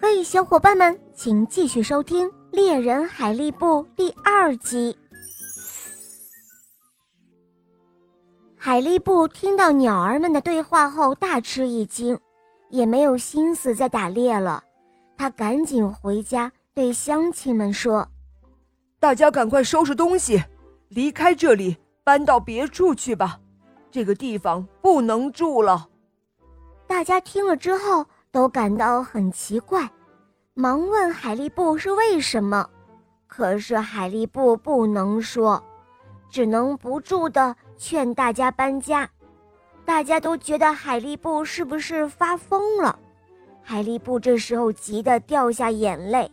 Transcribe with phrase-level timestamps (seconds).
[0.00, 4.96] 嘿，小伙伴们，请继续收听《猎人海力布》第二集。
[8.56, 12.16] 海力布听到鸟儿们的对话后，大吃一惊，
[12.70, 14.62] 也没有心思再打猎了。
[15.16, 18.06] 他赶紧回家，对乡亲们说
[19.00, 20.40] ：“大家赶快收拾东西，
[20.90, 23.40] 离开这里，搬到别处去吧。
[23.90, 25.88] 这个地方不能住了。”
[26.86, 28.06] 大家听了之后。
[28.30, 29.88] 都感到很奇怪，
[30.54, 32.68] 忙问海力布是为什么。
[33.26, 35.62] 可是海力布不能说，
[36.30, 39.08] 只能不住地劝大家搬家。
[39.84, 42.98] 大家都觉得海力布是不是发疯了？
[43.62, 46.30] 海力布这时候急得掉下眼泪。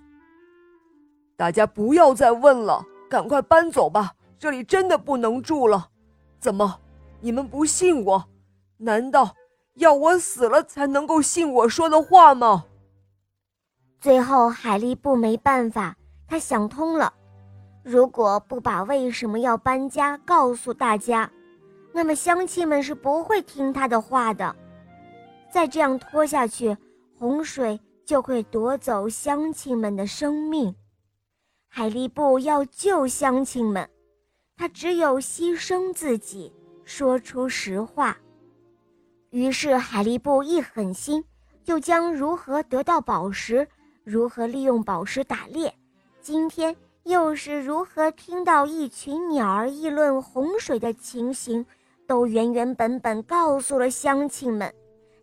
[1.37, 5.89] 大家不要再问了，赶快搬走吧，这里真的不能住了。
[6.39, 6.79] 怎么，
[7.19, 8.25] 你们不信我？
[8.77, 9.33] 难道？
[9.75, 12.65] 要我死了才能够信我说的话吗？
[13.99, 15.95] 最后，海力布没办法，
[16.27, 17.13] 他想通了：
[17.83, 21.29] 如果不把为什么要搬家告诉大家，
[21.93, 24.55] 那么乡亲们是不会听他的话的。
[25.51, 26.77] 再这样拖下去，
[27.17, 30.75] 洪水就会夺走乡亲们的生命。
[31.67, 33.89] 海力布要救乡亲们，
[34.55, 36.53] 他只有牺牲自己，
[36.85, 38.17] 说出实话。
[39.35, 41.21] 于是海力布一狠心，
[41.61, 43.67] 就将如何得到宝石，
[44.05, 45.75] 如何利用宝石打猎，
[46.21, 51.65] 今天又是如何听到一群鸟儿议论洪水的情形，
[52.07, 54.73] 都原原本本告诉了乡亲们。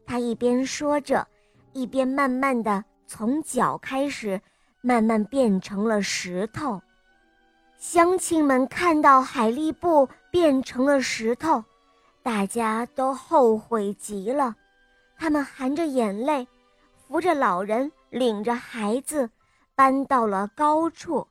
[0.04, 1.26] 他一边说着，
[1.72, 4.38] 一边慢慢的从脚开始，
[4.82, 6.78] 慢慢变成了石头。
[7.78, 11.64] 乡亲们看到海力布变成了石头。
[12.22, 14.54] 大家都后悔极了，
[15.18, 16.46] 他们含着眼泪，
[16.94, 19.28] 扶着老人，领着孩子，
[19.74, 21.26] 搬到了高处。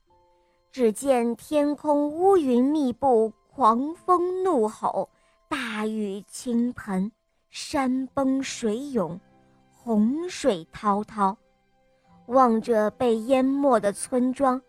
[0.71, 5.09] 只见天空乌云密布，狂风怒吼，
[5.47, 7.11] 大雨倾盆，
[7.49, 9.19] 山崩水涌，
[9.69, 11.37] 洪水滔滔。
[12.27, 14.61] 望着被淹没的村庄，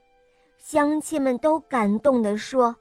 [0.58, 2.74] 乡亲们都感动地说。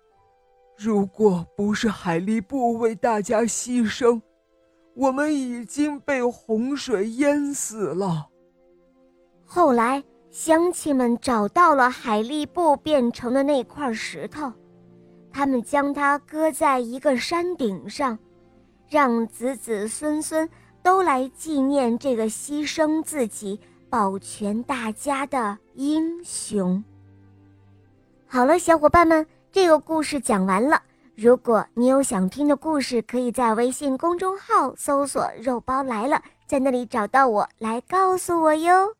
[0.77, 4.19] 如果不是海力布为大家牺牲，
[4.95, 8.27] 我们已经被洪水淹死了。
[9.45, 14.51] 后来，乡亲们找到了海力布变成的那块石头，
[15.31, 18.17] 他们将它搁在一个山顶上，
[18.89, 20.49] 让子子孙孙
[20.81, 23.59] 都来纪念这个牺牲自己、
[23.89, 26.83] 保全大家的英雄。
[28.25, 29.27] 好了，小伙伴们。
[29.51, 30.81] 这个故事讲完了。
[31.15, 38.95] 如果你有想听的故事，可以在微信公众号搜索“肉包来了”，在那里找到我，来告诉我哟。